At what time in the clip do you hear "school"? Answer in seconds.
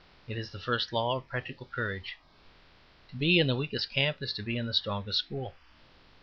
5.19-5.53